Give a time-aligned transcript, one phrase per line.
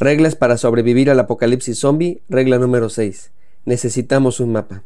[0.00, 3.32] Reglas para sobrevivir al apocalipsis zombie, regla número 6.
[3.66, 4.82] Necesitamos un mapa.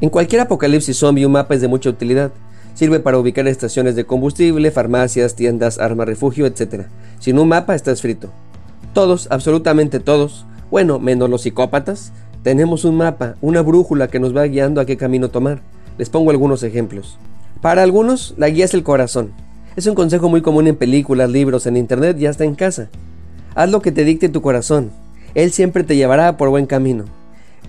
[0.00, 2.32] En cualquier apocalipsis zombie un mapa es de mucha utilidad.
[2.72, 6.86] Sirve para ubicar estaciones de combustible, farmacias, tiendas, armas, refugio, etc.
[7.20, 8.32] Sin un mapa estás frito.
[8.94, 14.44] Todos, absolutamente todos, bueno, menos los psicópatas, tenemos un mapa, una brújula que nos va
[14.44, 15.60] guiando a qué camino tomar.
[15.96, 17.16] Les pongo algunos ejemplos.
[17.60, 19.32] Para algunos, la guía es el corazón.
[19.76, 22.90] Es un consejo muy común en películas, libros, en internet y hasta en casa.
[23.54, 24.90] Haz lo que te dicte tu corazón.
[25.34, 27.04] Él siempre te llevará por buen camino.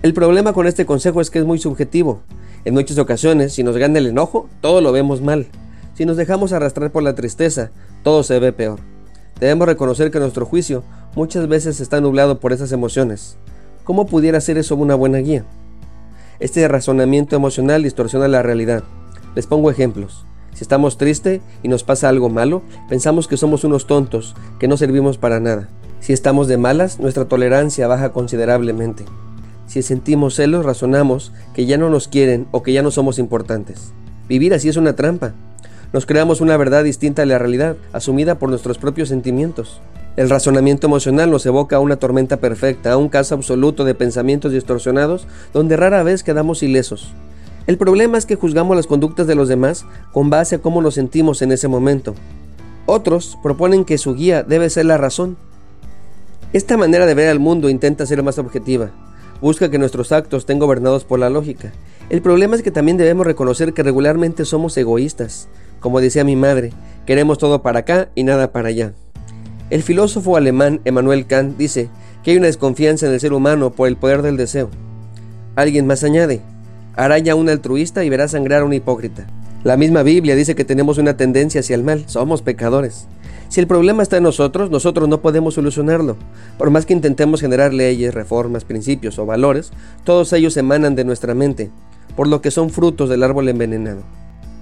[0.02, 2.22] El problema con este consejo es que es muy subjetivo.
[2.64, 5.46] En muchas ocasiones, si nos gana el enojo, todo lo vemos mal.
[5.94, 7.70] Si nos dejamos arrastrar por la tristeza,
[8.02, 8.80] todo se ve peor.
[9.38, 10.82] Debemos reconocer que nuestro juicio
[11.14, 13.36] muchas veces está nublado por esas emociones.
[13.84, 15.44] ¿Cómo pudiera ser eso una buena guía?
[16.40, 18.82] Este razonamiento emocional distorsiona la realidad.
[19.34, 20.24] Les pongo ejemplos.
[20.54, 24.78] Si estamos tristes y nos pasa algo malo, pensamos que somos unos tontos, que no
[24.78, 25.68] servimos para nada.
[26.00, 29.04] Si estamos de malas, nuestra tolerancia baja considerablemente.
[29.66, 33.92] Si sentimos celos, razonamos que ya no nos quieren o que ya no somos importantes.
[34.30, 35.34] Vivir así es una trampa.
[35.92, 39.82] Nos creamos una verdad distinta a la realidad, asumida por nuestros propios sentimientos.
[40.16, 44.52] El razonamiento emocional nos evoca a una tormenta perfecta, a un caso absoluto de pensamientos
[44.52, 47.12] distorsionados donde rara vez quedamos ilesos.
[47.66, 50.94] El problema es que juzgamos las conductas de los demás con base a cómo nos
[50.94, 52.14] sentimos en ese momento.
[52.86, 55.36] Otros proponen que su guía debe ser la razón.
[56.52, 58.92] Esta manera de ver al mundo intenta ser más objetiva.
[59.40, 61.72] Busca que nuestros actos estén gobernados por la lógica.
[62.08, 65.48] El problema es que también debemos reconocer que regularmente somos egoístas.
[65.80, 66.72] Como decía mi madre,
[67.04, 68.92] queremos todo para acá y nada para allá.
[69.70, 71.88] El filósofo alemán Emmanuel Kant dice
[72.22, 74.68] que hay una desconfianza en el ser humano por el poder del deseo.
[75.56, 76.42] Alguien más añade,
[76.96, 79.26] araña a un altruista y verá sangrar a un hipócrita.
[79.62, 83.06] La misma Biblia dice que tenemos una tendencia hacia el mal, somos pecadores.
[83.48, 86.16] Si el problema está en nosotros, nosotros no podemos solucionarlo.
[86.58, 89.72] Por más que intentemos generar leyes, reformas, principios o valores,
[90.04, 91.70] todos ellos emanan de nuestra mente,
[92.16, 94.02] por lo que son frutos del árbol envenenado.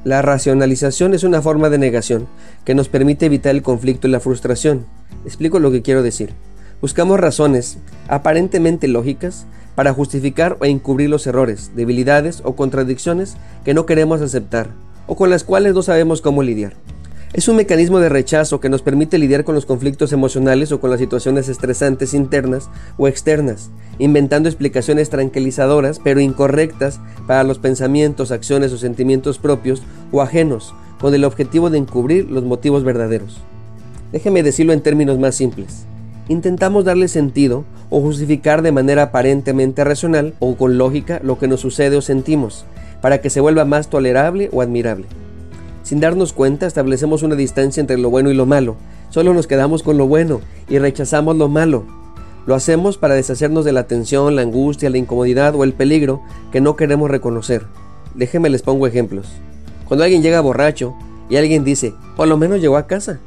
[0.05, 2.27] La racionalización es una forma de negación
[2.65, 4.85] que nos permite evitar el conflicto y la frustración.
[5.25, 6.31] Explico lo que quiero decir.
[6.81, 9.47] Buscamos razones aparentemente lógicas
[9.77, 14.71] para justificar o encubrir los errores, debilidades o contradicciones que no queremos aceptar
[15.07, 16.75] o con las cuales no sabemos cómo lidiar.
[17.34, 20.91] Es un mecanismo de rechazo que nos permite lidiar con los conflictos emocionales o con
[20.91, 28.71] las situaciones estresantes internas o externas, inventando explicaciones tranquilizadoras pero incorrectas para los pensamientos, acciones
[28.72, 29.82] o sentimientos propios
[30.12, 33.41] o ajenos, con el objetivo de encubrir los motivos verdaderos.
[34.12, 35.87] Déjeme decirlo en términos más simples.
[36.28, 41.60] Intentamos darle sentido o justificar de manera aparentemente racional o con lógica lo que nos
[41.60, 42.66] sucede o sentimos,
[43.00, 45.06] para que se vuelva más tolerable o admirable.
[45.82, 48.76] Sin darnos cuenta, establecemos una distancia entre lo bueno y lo malo.
[49.10, 51.84] Solo nos quedamos con lo bueno y rechazamos lo malo.
[52.47, 56.60] Lo hacemos para deshacernos de la tensión, la angustia, la incomodidad o el peligro que
[56.60, 57.66] no queremos reconocer.
[58.15, 59.28] Déjenme les pongo ejemplos.
[59.87, 60.94] Cuando alguien llega borracho
[61.28, 63.21] y alguien dice, por lo menos llegó a casa.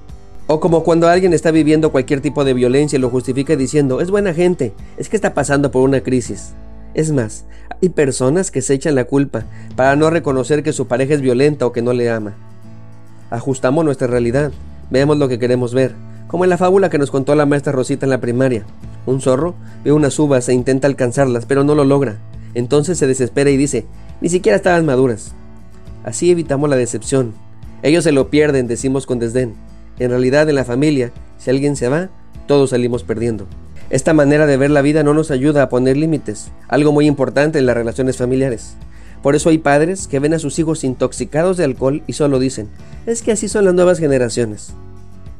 [0.47, 4.11] O como cuando alguien está viviendo cualquier tipo de violencia y lo justifica diciendo, es
[4.11, 6.53] buena gente, es que está pasando por una crisis.
[6.95, 7.43] Es más,
[7.81, 9.43] hay personas que se echan la culpa
[9.75, 12.35] para no reconocer que su pareja es violenta o que no le ama.
[13.29, 14.53] Ajustamos nuestra realidad,
[14.89, 15.93] vemos lo que queremos ver,
[16.27, 18.65] como en la fábula que nos contó la maestra Rosita en la primaria.
[19.05, 22.17] Un zorro ve unas uvas e intenta alcanzarlas, pero no lo logra.
[22.53, 23.85] Entonces se desespera y dice,
[24.21, 25.33] ni siquiera estaban maduras.
[26.05, 27.33] Así evitamos la decepción.
[27.83, 29.53] Ellos se lo pierden, decimos con desdén.
[29.99, 32.09] En realidad en la familia, si alguien se va,
[32.47, 33.47] todos salimos perdiendo.
[33.89, 37.59] Esta manera de ver la vida no nos ayuda a poner límites, algo muy importante
[37.59, 38.75] en las relaciones familiares.
[39.21, 42.67] Por eso hay padres que ven a sus hijos intoxicados de alcohol y solo dicen,
[43.05, 44.73] es que así son las nuevas generaciones.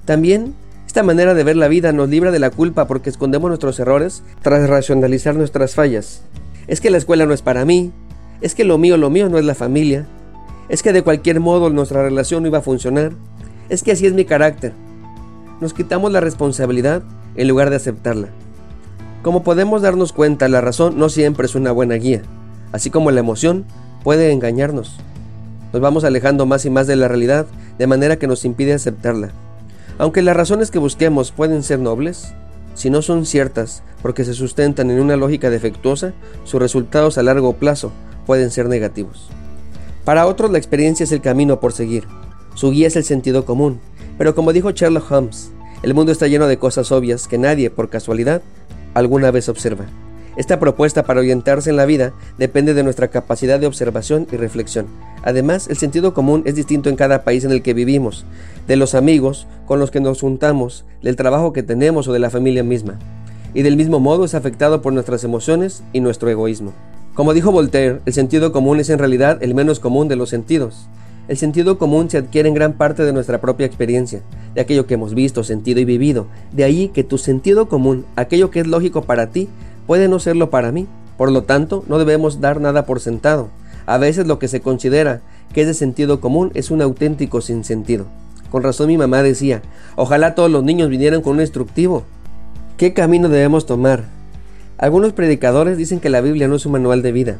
[0.05, 0.53] También,
[0.85, 4.21] esta manera de ver la vida nos libra de la culpa porque escondemos nuestros errores
[4.41, 6.21] tras racionalizar nuestras fallas.
[6.67, 7.91] Es que la escuela no es para mí,
[8.41, 10.07] es que lo mío, lo mío no es la familia,
[10.69, 13.11] es que de cualquier modo nuestra relación no iba a funcionar,
[13.69, 14.73] es que así es mi carácter.
[15.61, 17.03] Nos quitamos la responsabilidad
[17.35, 18.29] en lugar de aceptarla.
[19.25, 22.21] Como podemos darnos cuenta, la razón no siempre es una buena guía,
[22.71, 23.65] así como la emoción
[24.03, 24.97] puede engañarnos.
[25.73, 27.47] Nos vamos alejando más y más de la realidad,
[27.79, 29.31] de manera que nos impide aceptarla.
[29.97, 32.35] Aunque las razones que busquemos pueden ser nobles,
[32.75, 36.13] si no son ciertas porque se sustentan en una lógica defectuosa,
[36.43, 37.91] sus resultados a largo plazo
[38.27, 39.29] pueden ser negativos.
[40.03, 42.07] Para otros la experiencia es el camino por seguir,
[42.53, 43.79] su guía es el sentido común,
[44.19, 45.49] pero como dijo Sherlock Holmes,
[45.81, 48.43] el mundo está lleno de cosas obvias que nadie, por casualidad,
[48.95, 49.85] alguna vez observa.
[50.37, 54.87] Esta propuesta para orientarse en la vida depende de nuestra capacidad de observación y reflexión.
[55.23, 58.25] Además, el sentido común es distinto en cada país en el que vivimos,
[58.67, 62.29] de los amigos con los que nos juntamos, del trabajo que tenemos o de la
[62.29, 62.99] familia misma.
[63.53, 66.73] Y del mismo modo es afectado por nuestras emociones y nuestro egoísmo.
[67.13, 70.89] Como dijo Voltaire, el sentido común es en realidad el menos común de los sentidos.
[71.27, 74.21] El sentido común se adquiere en gran parte de nuestra propia experiencia,
[74.53, 76.27] de aquello que hemos visto, sentido y vivido.
[76.51, 79.49] De ahí que tu sentido común, aquello que es lógico para ti,
[79.87, 80.87] puede no serlo para mí.
[81.17, 83.49] Por lo tanto, no debemos dar nada por sentado.
[83.87, 88.05] A veces lo que se considera que es de sentido común es un auténtico sinsentido.
[88.51, 89.63] Con razón mi mamá decía,
[89.95, 92.03] ojalá todos los niños vinieran con un instructivo.
[92.77, 94.03] ¿Qué camino debemos tomar?
[94.77, 97.37] Algunos predicadores dicen que la Biblia no es un manual de vida.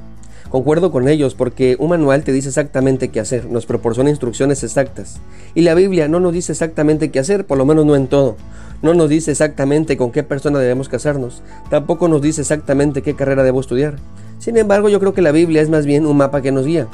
[0.50, 5.20] Concuerdo con ellos porque un manual te dice exactamente qué hacer, nos proporciona instrucciones exactas.
[5.56, 8.38] Y la Biblia no nos dice exactamente qué hacer, por lo menos no en todo.
[8.82, 13.44] No nos dice exactamente con qué persona debemos casarnos, tampoco nos dice exactamente qué carrera
[13.44, 13.96] debo estudiar.
[14.38, 16.88] Sin embargo, yo creo que la Biblia es más bien un mapa que nos guía.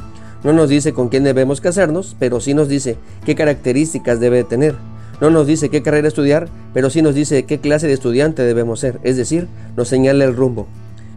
[0.44, 4.76] No nos dice con quién debemos casarnos, pero sí nos dice qué características debe tener.
[5.20, 8.80] No nos dice qué carrera estudiar, pero sí nos dice qué clase de estudiante debemos
[8.80, 9.48] ser, es decir,
[9.78, 10.68] nos señala el rumbo.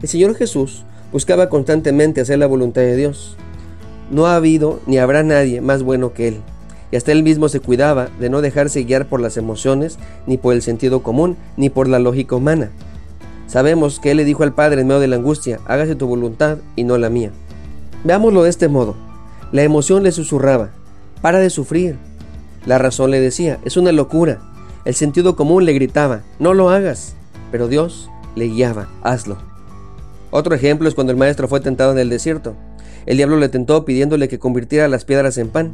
[0.03, 0.85] El Señor Jesús
[1.15, 3.39] buscaba constantemente hacer la voluntad de Dios.
[4.11, 6.43] No ha habido ni habrá nadie más bueno que Él
[6.95, 10.55] y hasta él mismo se cuidaba de no dejarse guiar por las emociones, ni por
[10.55, 12.71] el sentido común, ni por la lógica humana.
[13.49, 16.59] Sabemos que él le dijo al Padre en medio de la angustia, hágase tu voluntad
[16.77, 17.33] y no la mía.
[18.05, 18.95] Veámoslo de este modo.
[19.51, 20.71] La emoción le susurraba,
[21.21, 21.97] para de sufrir.
[22.65, 24.41] La razón le decía, es una locura.
[24.85, 27.17] El sentido común le gritaba, no lo hagas.
[27.51, 29.54] Pero Dios le guiaba, hazlo.
[30.37, 32.57] Otro ejemplo es cuando el maestro fue tentado en el desierto.
[33.07, 35.71] El diablo le tentó pidiéndole que convirtiera las piedras en pan.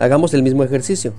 [0.00, 1.12] Hagamos el mismo ejercicio.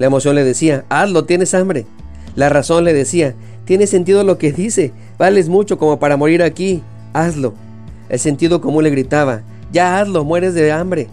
[0.00, 1.86] La emoción le decía, hazlo, tienes hambre.
[2.34, 3.36] La razón le decía,
[3.66, 6.82] tiene sentido lo que dice, vales mucho como para morir aquí,
[7.12, 7.54] hazlo.
[8.08, 11.06] El sentido común le gritaba, ya hazlo, mueres de hambre.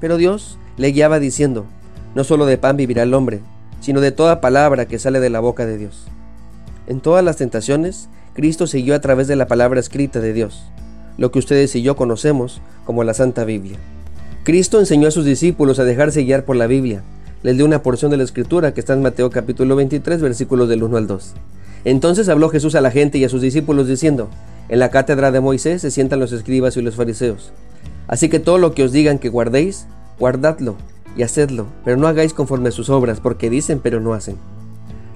[0.00, 1.66] Pero Dios le guiaba diciendo,
[2.14, 3.40] no solo de pan vivirá el hombre,
[3.82, 6.06] sino de toda palabra que sale de la boca de Dios.
[6.86, 8.08] En todas las tentaciones,
[8.40, 10.62] Cristo siguió a través de la palabra escrita de Dios,
[11.18, 13.76] lo que ustedes y yo conocemos como la Santa Biblia.
[14.44, 17.02] Cristo enseñó a sus discípulos a dejarse guiar por la Biblia.
[17.42, 20.82] Les dio una porción de la escritura que está en Mateo capítulo 23 versículos del
[20.82, 21.34] 1 al 2.
[21.84, 24.30] Entonces habló Jesús a la gente y a sus discípulos diciendo,
[24.70, 27.52] En la cátedra de Moisés se sientan los escribas y los fariseos.
[28.08, 29.84] Así que todo lo que os digan que guardéis,
[30.18, 30.76] guardadlo
[31.14, 34.38] y hacedlo, pero no hagáis conforme a sus obras, porque dicen pero no hacen.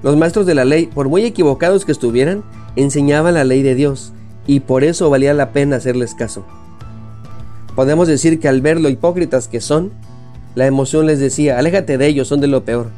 [0.05, 2.45] Los maestros de la ley, por muy equivocados que estuvieran,
[2.77, 4.12] enseñaban la ley de Dios,
[4.47, 6.45] y por eso valía la pena hacerles caso.
[7.75, 9.93] Podemos decir que al ver lo hipócritas que son,
[10.55, 12.89] la emoción les decía, aléjate de ellos, son de lo peor.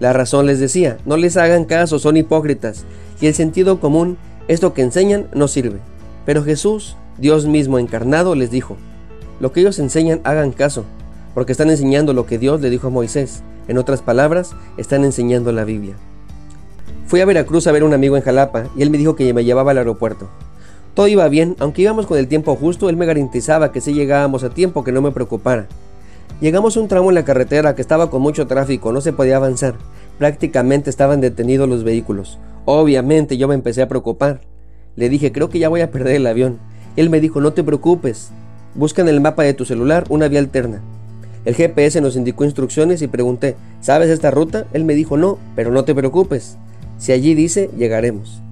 [0.00, 2.84] La razón les decía, no les hagan caso, son hipócritas.
[3.20, 4.18] Y el sentido común,
[4.48, 5.78] esto que enseñan, no sirve.
[6.26, 8.76] Pero Jesús, Dios mismo encarnado, les dijo,
[9.38, 10.84] lo que ellos enseñan hagan caso,
[11.34, 13.44] porque están enseñando lo que Dios le dijo a Moisés.
[13.68, 15.94] En otras palabras, están enseñando la Biblia.
[17.08, 19.32] Fui a Veracruz a ver a un amigo en Jalapa y él me dijo que
[19.32, 20.28] me llevaba al aeropuerto.
[20.92, 24.44] Todo iba bien, aunque íbamos con el tiempo justo, él me garantizaba que si llegábamos
[24.44, 25.68] a tiempo, que no me preocupara.
[26.42, 29.36] Llegamos a un tramo en la carretera que estaba con mucho tráfico, no se podía
[29.36, 29.76] avanzar.
[30.18, 32.38] Prácticamente estaban detenidos los vehículos.
[32.66, 34.42] Obviamente yo me empecé a preocupar.
[34.94, 36.58] Le dije, creo que ya voy a perder el avión.
[36.96, 38.32] Él me dijo, no te preocupes.
[38.74, 40.82] Busca en el mapa de tu celular una vía alterna.
[41.46, 44.66] El GPS nos indicó instrucciones y pregunté, ¿sabes esta ruta?
[44.74, 46.58] Él me dijo, no, pero no te preocupes.
[46.98, 48.42] Si allí dice, llegaremos.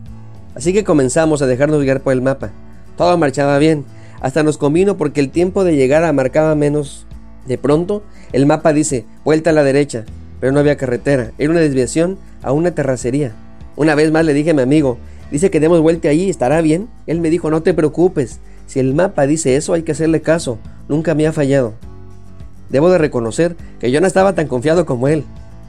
[0.54, 2.50] Así que comenzamos a dejarnos guiar por el mapa.
[2.96, 3.84] Todo marchaba bien.
[4.20, 7.06] Hasta nos convino porque el tiempo de llegada marcaba menos.
[7.46, 10.04] De pronto, el mapa dice, vuelta a la derecha,
[10.40, 11.32] pero no había carretera.
[11.38, 13.34] Era una desviación a una terracería.
[13.76, 14.98] Una vez más le dije a mi amigo,
[15.30, 16.88] dice que demos vuelta allí, ¿estará bien?
[17.06, 18.40] Él me dijo, no te preocupes.
[18.66, 20.58] Si el mapa dice eso, hay que hacerle caso.
[20.88, 21.74] Nunca me ha fallado.
[22.70, 25.24] Debo de reconocer que yo no estaba tan confiado como él.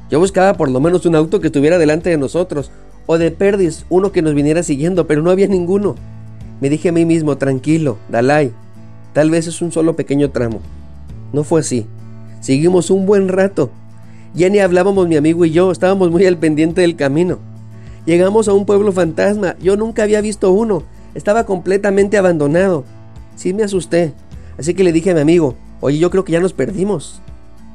[0.10, 2.72] Yo buscaba por lo menos un auto que estuviera delante de nosotros,
[3.06, 5.96] o de perdis uno que nos viniera siguiendo, pero no había ninguno.
[6.62, 8.52] Me dije a mí mismo, tranquilo, Dalai,
[9.14, 10.60] tal vez es un solo pequeño tramo.
[11.34, 11.86] No fue así.
[12.42, 13.70] Seguimos un buen rato.
[14.34, 17.40] Ya ni hablábamos mi amigo y yo, estábamos muy al pendiente del camino.
[18.06, 20.84] Llegamos a un pueblo fantasma, yo nunca había visto uno,
[21.14, 22.86] estaba completamente abandonado.
[23.36, 24.14] Sí me asusté,
[24.58, 27.22] así que le dije a mi amigo, oye, yo creo que ya nos perdimos.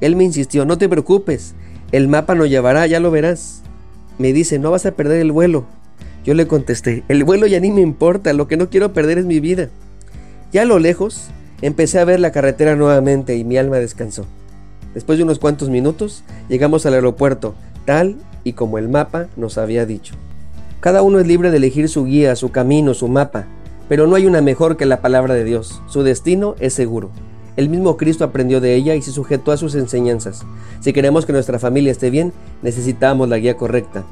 [0.01, 1.55] Él me insistió, no te preocupes,
[1.93, 3.63] el mapa nos llevará, ya lo verás.
[4.19, 5.67] Me dice, no vas a perder el vuelo.
[6.25, 9.27] Yo le contesté, el vuelo ya ni me importa, lo que no quiero perder es
[9.27, 9.69] mi vida.
[10.53, 11.29] Ya a lo lejos,
[11.61, 14.25] empecé a ver la carretera nuevamente y mi alma descansó.
[14.95, 19.87] Después de unos cuantos minutos, llegamos al aeropuerto, tal y como el mapa nos había
[19.87, 20.15] dicho.
[20.81, 23.47] Cada uno es libre de elegir su guía, su camino, su mapa.
[23.89, 25.83] Pero no hay una mejor que la palabra de Dios.
[25.87, 27.11] Su destino es seguro.
[27.57, 30.45] El mismo Cristo aprendió de ella y se sujetó a sus enseñanzas.
[30.81, 32.33] Si queremos que nuestra familia esté bien,
[32.63, 34.05] necesitamos la guía correcta.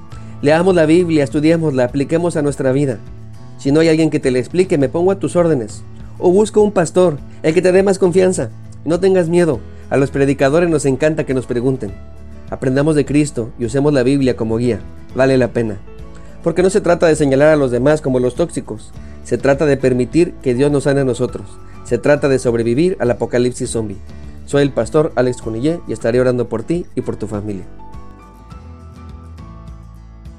[0.43, 2.99] Leamos la Biblia, estudiémosla, apliquemos a nuestra vida.
[3.59, 5.83] Si no hay alguien que te la explique, me pongo a tus órdenes.
[6.19, 8.51] O busco un pastor, el que te dé más confianza.
[8.85, 9.61] No tengas miedo.
[9.89, 11.93] A los predicadores nos encanta que nos pregunten.
[12.51, 14.81] Aprendamos de Cristo y usemos la Biblia como guía.
[15.15, 15.79] Vale la pena.
[16.43, 18.93] Porque no se trata de señalar a los demás como los tóxicos.
[19.25, 21.47] Se trata de permitir que Dios nos sane a nosotros.
[21.85, 23.99] Se trata de sobrevivir al apocalipsis zombie.
[24.47, 27.67] Soy el pastor Alex Cunillé y estaré orando por ti y por tu familia.